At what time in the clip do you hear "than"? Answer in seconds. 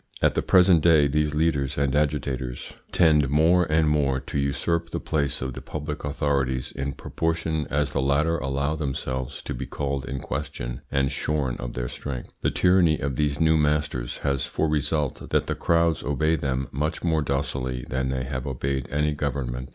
17.87-18.09